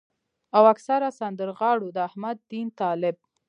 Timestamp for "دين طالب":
2.51-3.15